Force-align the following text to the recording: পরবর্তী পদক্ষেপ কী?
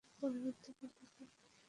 পরবর্তী 0.19 0.69
পদক্ষেপ 0.71 1.09
কী? 1.15 1.23